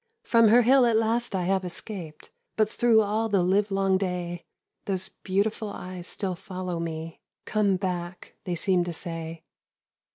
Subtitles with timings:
[0.23, 4.41] "From her hill at last I have escaped, But through all the livelong day,
[4.85, 7.19] Those beautiful eyes still follow me.
[7.45, 9.43] 'Come back!' they seem to say.